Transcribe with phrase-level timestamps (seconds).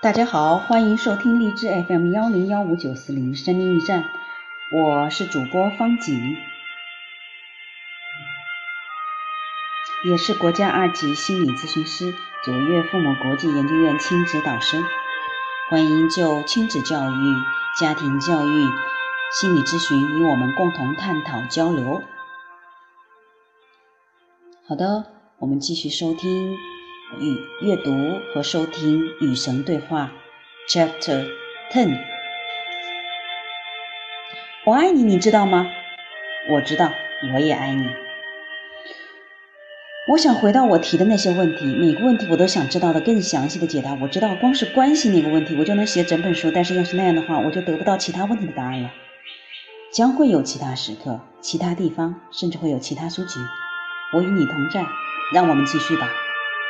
[0.00, 4.08] 大家好，欢迎收听荔枝 FM 幺零幺五九四零生命驿站，
[4.70, 6.36] 我是主播方景，
[10.04, 14.80] 也是国家二级心理咨询师，卓越父母国际研究院亲子导师，
[15.68, 17.34] 欢迎就亲子教育、
[17.80, 18.70] 家庭教育、
[19.32, 22.04] 心理咨询与我们共同探讨交流。
[24.64, 25.06] 好的，
[25.40, 26.56] 我们继续收听。
[27.16, 30.12] 与阅读和收听《与神对话》
[30.70, 31.26] Chapter
[31.72, 31.98] Ten。
[34.66, 35.66] 我爱你，你知道吗？
[36.50, 36.92] 我知道，
[37.34, 37.88] 我也爱你。
[40.10, 43.94] 我想回到我提的那些问题，每个问题我都想知道的更详细的解答。
[44.00, 46.50] 我知道，光是关系那个问题，我就能写整本书。
[46.50, 48.90] 但是要是那样的话，我就得不到其他问题的答案了。
[49.90, 53.40] 将会有其他时刻、其他地方，甚至会有其他书籍。
[54.12, 54.84] 我与你同在，
[55.32, 56.10] 让我们继续吧。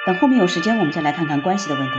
[0.06, 1.94] 等后面有时间，我们再来看看关系的问题。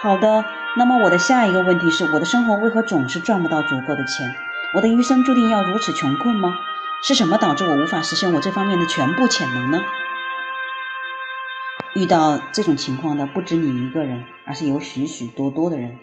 [0.00, 0.44] 好的，
[0.76, 4.34] 那么我的下一个问题是：我的生活为何总是赚不到足够的钱？
[4.74, 6.54] 我的余生注定要如此穷困吗？
[7.02, 9.80] 是什么导致我无法实现我这方面的全部潜能呢？
[11.94, 15.96] 遇到这种情况的不止你一个人，而是有许许多多的人。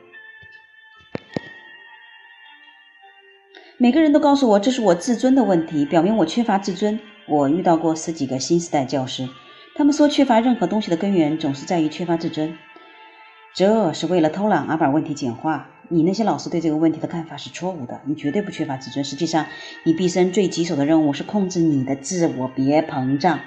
[3.77, 6.99] 每个人都告诉我这是我自尊的问题，表明我缺乏自尊。
[7.27, 9.27] 我遇到过十几个新时代教师。
[9.77, 12.57] 他们说，缺乏任何东西的根源总是在于缺乏自尊，
[13.53, 15.67] 这是为了偷懒而把问题简化。
[15.89, 19.03] 你那些老师对这个问题的看法是错误的，你绝对不缺乏自尊。
[19.03, 19.47] 实际上，
[19.83, 23.41] 你毕生最棘手的任务是控制你的自我，别膨胀。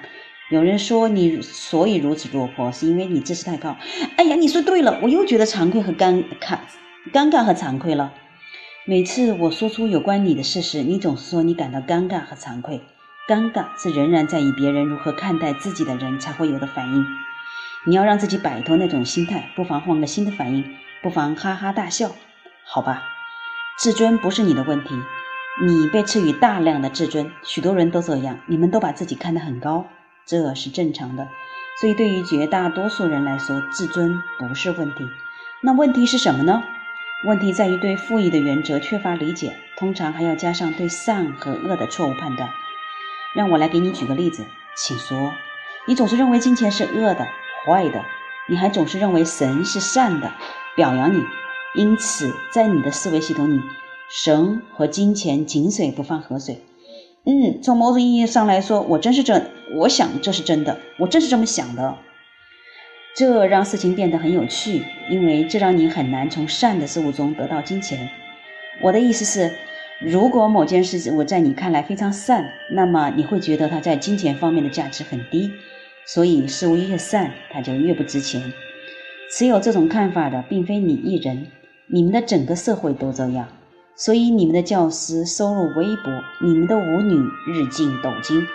[0.51, 3.75] 有人说你所以如此落魄，是因为你自视太高。
[4.17, 6.59] 哎呀，你说对了，我又觉得惭愧和尴尬，
[7.11, 8.13] 尴尬和惭愧了。
[8.85, 12.83] 每次我说出有关你的事实，你总是说你感到尴尬和惭愧。
[13.29, 17.07] 尴尬是仍然在意别人如何看待自己的人才会有的反应。
[17.85, 20.65] 你要让自己摆脱那种心态，不妨换个新的反应，
[21.03, 22.13] 不妨哈哈大笑，
[22.65, 23.03] 好吧？
[23.79, 24.95] 自尊不是你的问题，
[25.63, 29.85] 你被赐予大量的自尊，许多人都这样，你们都把自己看得很高，
[30.25, 31.29] 这是正常的。
[31.83, 35.07] 所以对于绝大多数人来说，自尊不是问题。
[35.61, 36.63] 那问题是什么呢？
[37.27, 42.49] 问题在于对富裕的原则缺乏理解，通常还要加上对善和恶的错误判断。
[43.35, 44.45] 让我来给你举个例子，
[44.77, 45.33] 请说。
[45.87, 47.27] 你总是认为金钱是恶的、
[47.65, 48.05] 坏的，
[48.49, 50.33] 你还总是认为神是善的，
[50.77, 51.25] 表扬你。
[51.75, 53.61] 因此，在你的思维系统里，
[54.11, 56.63] 神和金钱井水不犯河水。
[57.25, 61.97] 嗯，从某种意义上来说，我真是这，我想这是真的，我正是这么想的。
[63.15, 68.09] 这让事情变得很有趣，因为这让你很难从善的事物中得到金钱。
[68.83, 69.55] 我的意思是。
[70.01, 75.51] 如果某件事情我在你看来非常善，那么你会觉得它在金钱方面的价值很低，
[76.07, 78.53] 所以事物越善，它就越不值钱。
[79.33, 81.49] 持有这种看法的并非你一人，
[81.89, 83.49] 你们的整个社会都这样。
[83.97, 87.17] 所以你们的教师收入微薄，你们的舞女
[87.49, 88.47] 日进斗金，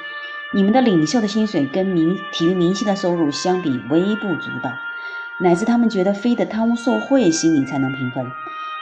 [0.56, 4.72] 你们的领袖的薪水跟明体育明星的收入相比微不足道，
[5.42, 8.32] 乃至他们觉得非得贪污受贿，心里才能平衡。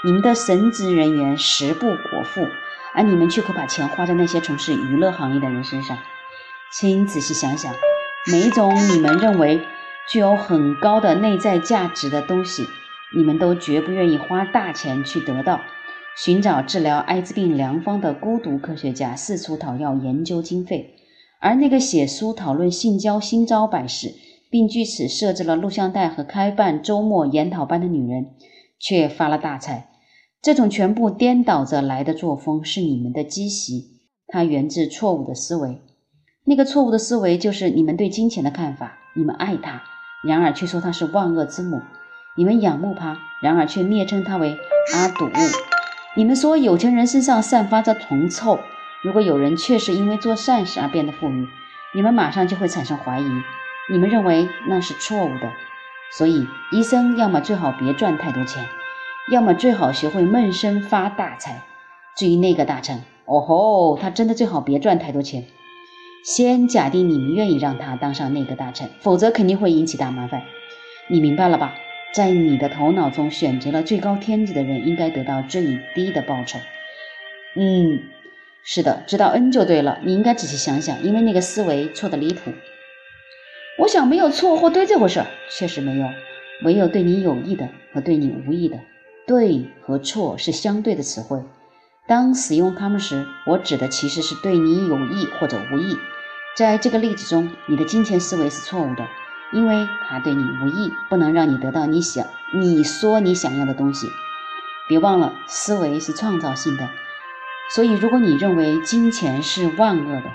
[0.03, 2.47] 你们的神职人员食不果腹，
[2.95, 5.95] 而你们却可把钱花在那些从事娱乐行业的人身上。
[6.73, 7.71] 请仔细想想，
[8.31, 9.61] 每一种你们认为
[10.09, 12.65] 具有很高的内在价值的东西，
[13.15, 15.61] 你们都绝不愿意花大钱去得到。
[16.17, 20.95] 寻找治疗艾滋病良方的孤独科学家四处讨要研究经费，
[21.39, 24.15] 而那个写书讨论性交新招摆事，
[24.49, 28.31] 并据此设置了录像带和开办周末研讨班的女人，
[28.79, 29.89] 却发了大财。
[30.41, 35.79] 这种全部颠倒着来的作风是你们的积习，它源自错误的思维。
[36.45, 38.97] 那个错误的思维就是你们对金钱的看法。
[39.13, 39.83] 你们爱它，
[40.23, 41.77] 然而却说它是万恶之母；
[42.35, 44.57] 你们仰慕它，然而却蔑称它为
[44.95, 45.29] 阿堵。
[46.15, 48.57] 你们说有钱人身上散发着铜臭。
[49.03, 51.47] 如果有人确实因为做善事而变得富裕，
[51.93, 53.25] 你们马上就会产生怀疑。
[53.91, 55.51] 你们认为那是错误的。
[56.17, 58.65] 所以，医生要么最好别赚太多钱。
[59.31, 61.61] 要么最好学会闷声发大财。
[62.17, 65.45] 至于那个大臣，哦吼，他真的最好别赚太多钱。
[66.25, 70.41] 先假定你们愿意让他当上那个大臣，否则肯定会引起大麻烦。
[71.07, 71.73] 你明白了吧？
[72.13, 76.59] 在你的头脑中，选择了最高天职的人应该得到最低的报酬。
[77.55, 78.01] 嗯，
[78.65, 79.99] 是的，知道 N 就对了。
[80.03, 82.51] 你应该仔细想想，因为那个思维错的离谱。
[83.79, 86.09] 我想没有错或对这回事，确实没有，
[86.65, 88.77] 唯有对你有益的和对你无益的。
[89.27, 91.43] 对和错是相对的词汇，
[92.07, 95.97] 当使用它们时，我指的其实是对你有益或者无益。
[96.57, 99.07] 在这个例子中，你的金钱思维是错误的，
[99.53, 104.07] 因为它对你无益，不能让你得到你想、你说你想要的东西。
[104.89, 106.89] 别忘了，思维是创造性的。
[107.73, 110.31] 所以，如果你认为金钱是万恶的，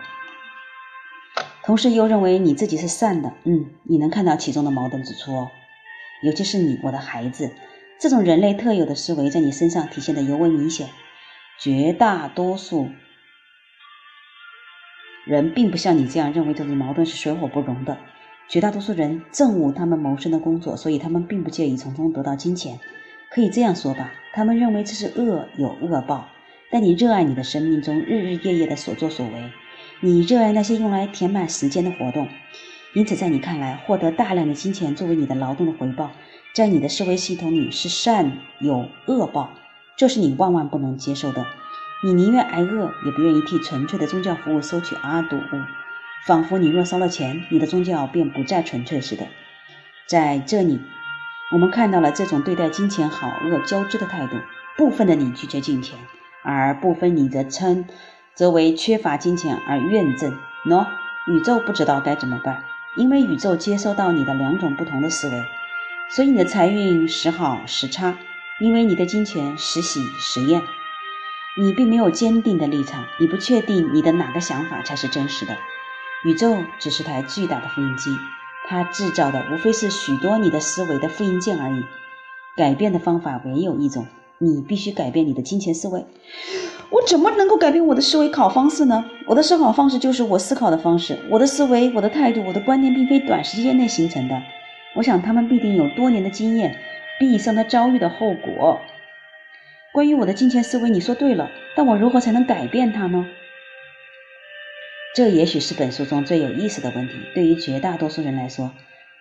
[1.62, 5.50] 同时又认为你自己是善的，嗯，你能看到其中的矛盾之处哦。
[6.22, 7.50] 尤其是你，我的孩子，
[7.98, 10.88] 这种人类特有的思维在你身上体现的尤为明显。
[11.58, 12.90] 绝大多数
[15.24, 17.96] 人并不像你这样认为这种矛盾是水火不容的。
[18.48, 22.78] 绝大多数人憎恶他们谋生的工作，所以他们并不介意从中得到金钱。
[23.30, 26.28] 可以这样说吧，他们认为这是恶有恶报。
[26.70, 29.50] 但你热爱你的生命中日日夜夜的所作所为，
[30.00, 32.28] 你热爱那些用来填满时间的活动，
[32.94, 36.12] 因此在你看来，获得大量的金钱作为你的劳动的回报，
[36.56, 39.50] 在你的思维系统里是善有恶报，
[39.94, 41.44] 这是你万万不能接受的。
[42.02, 45.38] 你宁愿挨饿，也不愿意替纯粹的宗教服务收取阿堵。
[46.26, 49.26] 仿佛你若收了钱，你的宗教便不再纯粹似的。
[50.06, 50.80] 在这里，
[51.52, 54.38] 我们看到了这种对待金钱好恶交织的态度。
[54.78, 55.98] 部分的你拒绝金钱，
[56.42, 57.84] 而部分你则称
[58.32, 60.32] 则为缺乏金钱而怨憎。
[60.64, 60.86] 喏，
[61.26, 62.64] 宇宙不知道该怎么办，
[62.96, 65.44] 因为宇宙接收到你的两种不同的思维，
[66.08, 68.18] 所以你的财运时好时差，
[68.60, 70.62] 因为你的金钱时喜时厌。
[71.58, 75.56] 你并没有坚定的立场，你不确定你的哪个想法才是真实的。
[76.24, 78.10] 宇宙只是台巨大的复印机，
[78.68, 81.82] 它制造的无非是许多你的思维的复印件而已。
[82.56, 84.06] 改变的方法唯有一种，
[84.38, 86.04] 你必须改变你的金钱思维。
[86.90, 89.04] 我怎么能够改变我的思维考方式呢？
[89.26, 91.18] 我的思考方式就是我思考的方式。
[91.30, 94.40] 我的思维、我的态度、我的观念，并非短时间内形成的。
[94.96, 96.76] 我想他们必定有多年的经验，
[97.18, 98.80] 毕生的遭遇的后果。
[99.92, 103.26] 关于我的金钱思维，你说对了，但我如何才能改变它呢？
[105.14, 107.14] 这也许是本书中最有意思的问题。
[107.34, 108.72] 对于绝大多数人来说，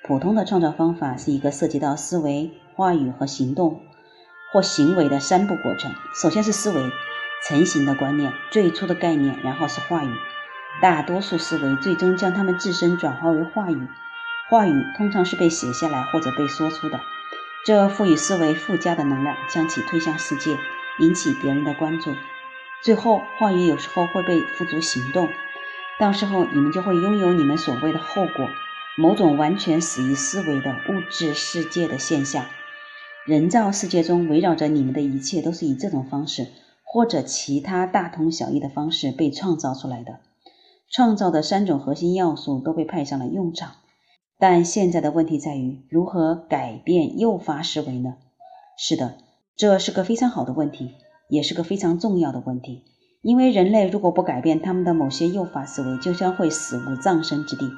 [0.03, 3.81] 普通的创造方法是一个涉及到思维、话语和行动
[4.51, 5.93] 或行为的三步过程。
[6.21, 6.81] 首先是思维，
[7.47, 10.09] 成型的观念，最初的概念，然后是话语。
[10.81, 13.87] 大多数思维最终将它们自身转化为话语，
[14.47, 16.99] 话语通常是被写下来或者被说出的，
[17.65, 20.55] 这赋予思维附加的能量，将其推向世界，
[20.99, 22.13] 引起别人的关注。
[22.83, 25.27] 最后，话语有时候会被付诸行动。
[25.99, 28.47] 到时候你们就会拥有你们所谓的后果，
[28.97, 32.45] 某种完全死于思维的物质世界的现象。
[33.25, 36.49] 人造世界中围绕着你们的一切都是以这种方式
[36.83, 40.19] 或者其他大同小异的方式被创造出来的。
[40.91, 43.71] 创造的三种核心要素都被派上了用场。
[44.37, 48.15] 但现在的问题在于如何改变诱发思维呢？
[48.77, 49.17] 是的，
[49.55, 50.95] 这是个非常好的问题，
[51.29, 52.83] 也是个非常重要的问题。
[53.21, 57.71] 因为人类如果不改变他们的某些诱发思维，就将会死无葬身之地。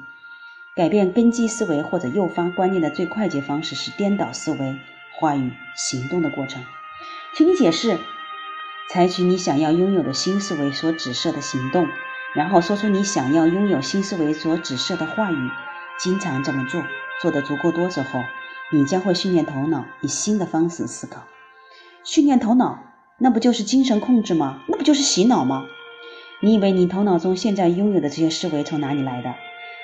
[0.76, 4.76] 改变根基思维或者诱发观念的最快捷方式是颠倒思维、
[5.18, 6.62] 话语、行动的过程。
[7.34, 7.98] 请你解释：
[8.90, 11.86] 采取你想要拥有的新思维所指涉的行动，
[12.34, 15.50] 然后说出你想要拥有新思维所指涉的话语。
[15.98, 16.82] 经常这么做，
[17.20, 18.22] 做得足够多之后，
[18.72, 21.22] 你将会训练头脑以新的方式思考。
[22.04, 22.84] 训练头脑。
[23.20, 24.62] 那不就是精神控制吗？
[24.68, 25.66] 那不就是洗脑吗？
[26.40, 29.34] 你以为你头脑中现在拥有的这些思维从哪里来的？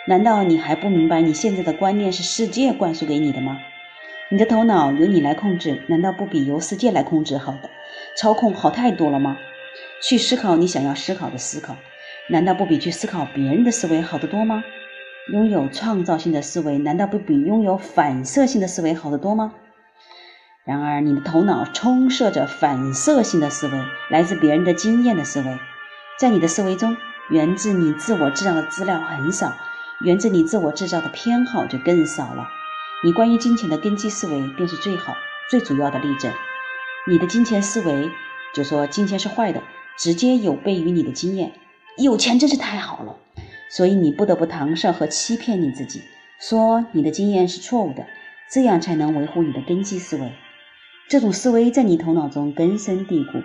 [0.06, 3.58] 难道你还不明白你现在的观念是世界灌输给你的吗？
[4.30, 7.68] 你的头脑由你来控制，难道不比由世界来控制好的
[8.16, 9.36] 操控好太多了吗？
[10.00, 11.74] 去思考你想要思考的思考，
[12.28, 14.62] 难道不比去思考别人的思维好得多吗？
[15.32, 19.54] 拥有创造性的思维，难道不比拥有反射性的思维好得多吗？
[20.66, 23.78] 然而，你的头脑充斥着反射性的思维，
[24.10, 25.58] 来自别人的经验的思维。
[26.18, 26.96] 在你的思维中，
[27.30, 29.54] 源自你自我制造的资料很少，
[30.00, 32.48] 源自你自我制造的偏好就更少了。
[33.02, 35.14] 你关于金钱的根基思维便是最好、
[35.50, 36.32] 最主要的例证。
[37.06, 38.10] 你的金钱思维
[38.54, 39.62] 就说金钱是坏的，
[39.98, 41.52] 直接有悖于你的经验。
[41.98, 43.16] 有钱真是太好了，
[43.76, 46.02] 所以你不得不搪塞和欺骗你自己，
[46.38, 48.06] 说你的经验是错误的，
[48.48, 50.30] 这样才能维护你的根基思维。
[51.08, 53.42] 这种思维在你头脑中根深蒂固，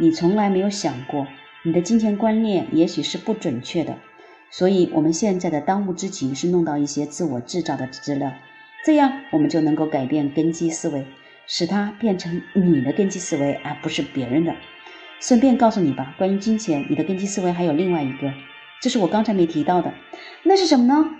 [0.00, 1.26] 你从来没有想过
[1.62, 3.98] 你的金钱观念也许是不准确的。
[4.50, 8.32] 所以，我们现在的当务之急是弄到一些自我制造的资料，
[8.82, 11.04] 这样我们就能够改变根基思维，
[11.46, 14.54] 使它变成你的根基思维，而不是别人的。
[15.20, 18.32] 顺便告诉你吧，关于金钱，你的根基思维还有另外一个，
[18.80, 19.94] 这是我刚才没提到的，
[20.42, 21.10] 那是什么呢？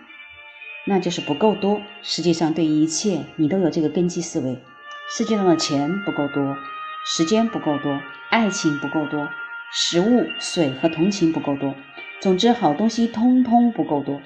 [0.87, 1.81] 那就是不够多。
[2.03, 4.63] 实际上，对一切，你都有这个根基思维。
[5.09, 6.57] 世界上的钱不够多，
[7.05, 7.99] 时间不够多，
[8.31, 9.29] 爱情不够多，
[9.73, 11.75] 食物、水和同情不够多。
[12.21, 14.21] 总之，好东西通通不够多。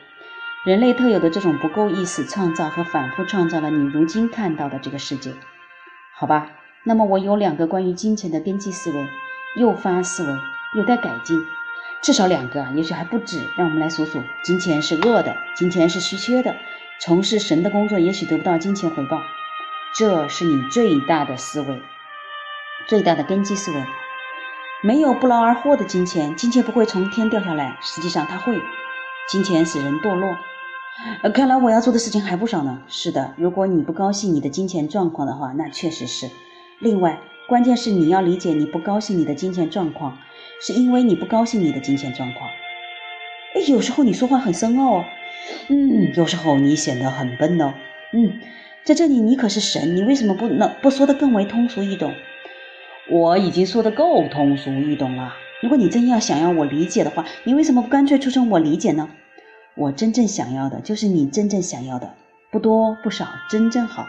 [0.65, 5.33] 人类特有的这种不够意识，创造和反复创造了你如今看到的这个世界，
[6.15, 6.51] 好吧？
[6.85, 9.07] 那么我有两个关于金钱的根基思维、
[9.57, 10.35] 诱发思维
[10.77, 11.39] 有待改进，
[12.03, 13.47] 至少两个，也许还不止。
[13.57, 16.57] 让我们来数数：金钱是恶的，金钱是稀缺的，
[17.01, 19.21] 从事神的工作也许得不到金钱回报，
[19.95, 21.81] 这是你最大的思维，
[22.87, 23.85] 最大的根基思维。
[24.83, 28.59] 没有不劳而获的金钱，金钱不会从天掉下来，实际上它会。
[29.29, 30.37] 金钱使人堕落。
[31.23, 32.83] 呃，看来我要做的事情还不少呢。
[32.89, 36.31] 是的，如果你不高兴你的金钱状况的话，那确实是。
[36.79, 40.19] 另外，关键是你要理解，你不高兴你的金钱状况，
[40.61, 42.49] 是因为你不高兴你的金钱状况。
[43.55, 45.05] 哎，有时候你说话很深奥哦。
[45.69, 47.75] 嗯，有时候你显得很笨哦。
[48.13, 48.41] 嗯，
[48.85, 52.13] 在这里你可是神，你为什么不能不说的更为通俗易懂？
[53.11, 55.35] 我已经说的够通俗易懂了。
[55.63, 59.09] 如果你真要想要我理解的话，你为什么不干脆出声我理解呢？
[59.77, 62.15] 我真正想要的就是你真正想要的，
[62.51, 64.07] 不多不少，真正好。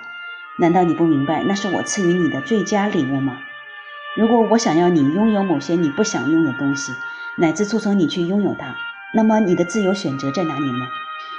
[0.59, 3.39] 难道你不明白那是我赐予你的最佳礼物吗？
[4.17, 6.91] 如果我想要你拥有某些你不想拥有的东西，
[7.37, 8.75] 乃至促成你去拥有它，
[9.13, 10.87] 那么你的自由选择在哪里呢？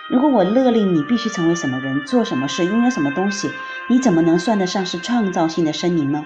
[0.09, 3.51] 如果我勒令你必须成为什么人，做什么事，拥有什么东西，
[3.89, 6.25] 你怎么能算得上是创造性的生灵呢？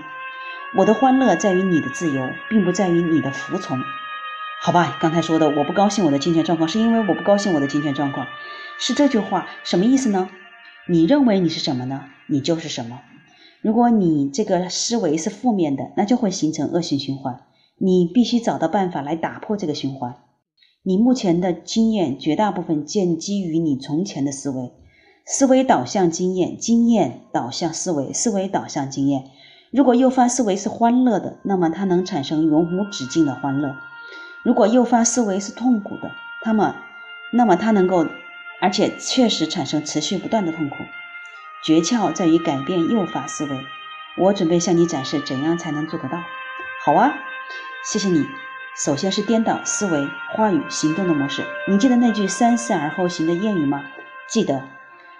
[0.77, 3.83] 我的欢乐在于你的自由，并不在于你的服从。
[4.63, 8.29] 好吧，刚才说的我不高兴我的金钱状况，是因为我不高兴我的金钱状况，
[8.79, 10.29] 是这句话什么意思呢？
[10.87, 12.05] 你认为你是什么呢？
[12.27, 13.01] 你就是什么。
[13.67, 17.41] 如果你这个思维是负面的，那就会形成恶性循环。
[17.79, 20.15] 你必须找到办法来打破这个循环。
[20.85, 24.71] 你目前的经验绝大部分建基于你从前的思维，
[25.25, 29.25] 思维导向经验，经验导向思维，思维导向经验。
[29.73, 33.75] 如果诱发思维是欢乐的，那么它能产生永无止境的欢乐。
[34.45, 36.13] 如果诱发思维是痛苦的，
[36.45, 36.77] 那么，
[37.33, 38.07] 那么它能够，
[38.61, 40.77] 而且确实产生持续不断的痛苦。
[41.67, 43.59] 诀窍在于改变诱发思维。
[44.17, 46.23] 我准备向你展示怎样才能做得到。
[46.85, 47.13] 好啊，
[47.85, 48.25] 谢谢你。
[48.77, 50.07] 首先是颠倒思维、
[50.37, 51.43] 话语、行动的模式。
[51.67, 53.85] 你记得那句“三思而后行”的谚语吗？
[54.29, 54.63] 记得。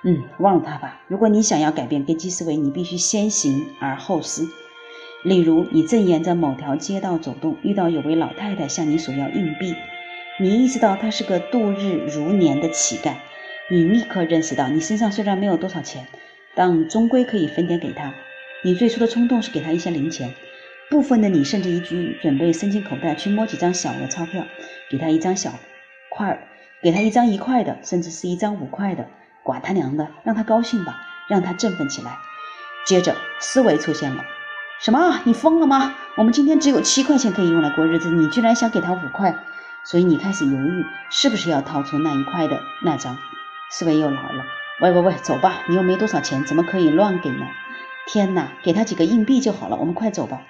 [0.05, 1.01] 嗯，忘了它吧。
[1.09, 4.47] 如果你想要改变根基思维，你必须先行而后思。
[5.25, 9.75] 例如，你正沿着某条街道走动，遇到有位老太太向你索要硬币，
[10.39, 13.15] 你意识到她是个度日如年的乞丐，
[13.69, 16.07] 你立刻认识到，你身上虽然没有多少钱，
[16.57, 18.15] 但终归可以分点给他。
[18.65, 20.35] 你最初的冲动是给他一些零钱，
[20.91, 24.45] 部分的你甚至一句准备伸进口袋去摸几张小额钞票，
[24.91, 25.53] 给他一张小
[26.09, 26.49] 块儿，
[26.83, 29.07] 给他一张一块的，甚至是一张五块的，
[29.45, 32.17] 管他娘的，让他高兴吧，让他振奋起来。
[32.87, 34.25] 接着，思维出现了。
[34.81, 35.21] 什么？
[35.25, 35.95] 你疯了吗？
[36.17, 39.35] 我们今天只有七块钱可以用来过日子，你居然想给他五块，
[39.85, 43.19] 所以你开始犹豫，是不是要掏出那一块的那张？
[43.71, 44.45] 思维又来了，
[44.79, 47.49] 喂喂喂，走吧，你又没多少钱，怎么可以乱给呢？
[48.07, 50.47] 天哪，给他几个硬币就好了，我们快走吧。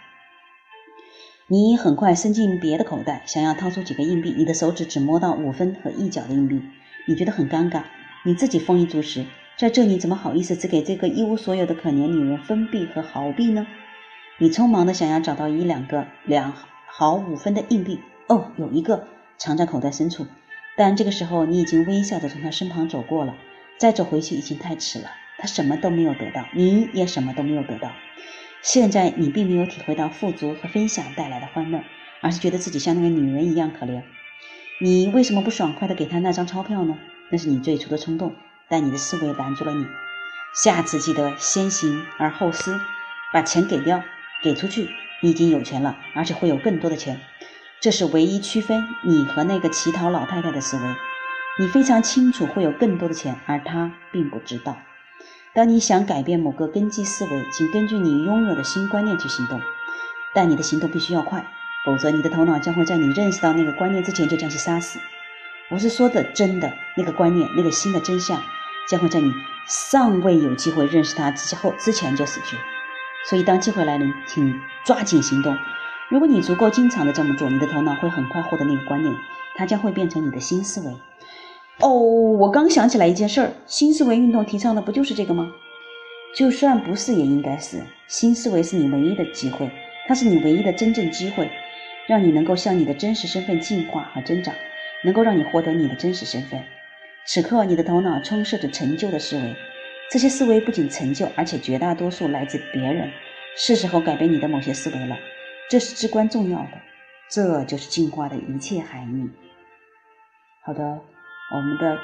[1.46, 6.60] 你很快伸进别的口袋，想要掏出几个硬币，你的手指只摸到五分和一角的硬币，
[7.06, 7.84] 你觉得很尴尬，
[8.24, 13.64] 你自己丰衣足食，在这里怎么好意思只给这个一无所有的可怜女人分币和毫币呢？
[14.38, 16.52] 你匆忙的想要找到一两个两
[16.88, 19.06] 毫五分的硬币，哦，有一个
[19.38, 20.26] 藏在口袋深处，
[20.76, 23.36] 但这个时候你已经微笑着从他身旁走过了，
[23.78, 25.10] 再走回去已经太迟了。
[25.38, 27.92] 他什么都没有得到，你也什么都没有得到。
[28.62, 31.82] 现在你并没有体会到富足和分享带来的欢乐，
[32.20, 34.02] 而是觉得自己像那个女人一样可怜。
[34.80, 36.96] 你为什么不爽快的给他那张钞票呢？
[37.30, 38.34] 那是你最初的冲动，
[38.68, 39.86] 但你的思维拦住了你。
[40.64, 42.80] 下次记得先行而后思，
[43.32, 44.02] 把钱给掉。
[44.42, 44.88] 给出去，
[45.22, 47.20] 你已经有钱了，而且会有更多的钱。
[47.80, 50.82] 这是唯一区分你和那个乞讨老太太的思维。
[51.58, 54.76] 你非常清楚会有更多的钱，而他并不知道。
[55.54, 59.58] 当你想改变某个根基思维，请根据你拥有的新观念去行动，
[60.34, 61.46] 但你的行动必须要快，
[61.86, 64.98] 否则你的头脑将会在你认识到那个观念之前就将其杀死。
[65.70, 68.38] 我是说的真的，那个观念，那个新的真相，
[68.86, 69.32] 将会在你
[69.66, 72.58] 尚未有机会认识它之后之前就死去。
[73.30, 75.56] 所以，当机会来临，请抓紧行动。
[76.10, 79.12] 如果你足够经常的这么做，你的头脑会很快获得那个观念，
[79.56, 80.94] 它将会变成你的新思维。
[81.80, 85.52] 哦，我刚想起来一件事儿，新思维运动提倡的不就是这个吗？
[86.34, 87.82] 就算不是，也应该是。
[88.08, 89.70] 新思维是你唯一的机会，
[90.08, 91.50] 它是你唯一的真正机会，
[92.06, 94.54] 让你能够向你的真实身份进化和增长，
[95.04, 96.62] 能够让你获得你的真实身份。
[97.26, 99.54] 此刻，你的头脑充斥着陈旧的思维。
[100.10, 103.10] 这些思维不仅陈旧，而且绝大多数来自别人。
[103.56, 105.16] 是时候改变你的某些思维了，
[105.68, 106.70] 这是至关重要的。
[107.28, 109.28] 这就是进化的一切含义。
[110.62, 111.00] 好的，
[111.48, 111.98] 我们的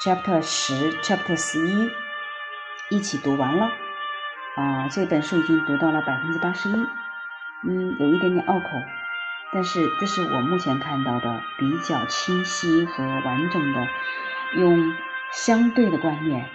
[0.00, 1.90] Chapter 十，Chapter 十一，
[2.90, 3.70] 一起读完了。
[4.56, 6.86] 啊，这本书已经读到了百分之八十一，
[7.66, 8.68] 嗯，有一点点拗口，
[9.52, 13.88] 但是这是我目前看到的比较清晰和完整的，
[14.56, 14.94] 用
[15.32, 16.46] 相对的观念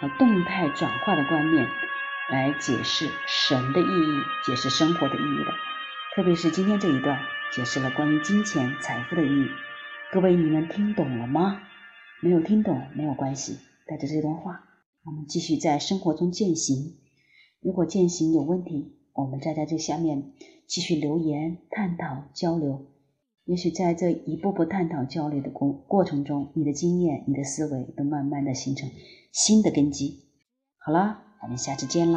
[0.00, 1.70] 和动态转化的观念
[2.28, 5.54] 来解释神的意义，解释生活的意义的。
[6.16, 9.50] 特别是今天这一段，解释了关于金钱、财富的意义。
[10.16, 11.60] 各位，你们听懂了吗？
[12.22, 14.62] 没有听懂没有关系，带着这段话，
[15.04, 16.94] 我们继续在生活中践行。
[17.60, 20.32] 如果践行有问题，我们再在这下面
[20.66, 22.86] 继续留言探讨交流。
[23.44, 28.88] 也许在这一步步探讨交流的过过程中，你的经验、你的思维都慢慢的形成
[29.32, 30.22] 新的根基。
[30.78, 32.14] 好了，我们下次见啦。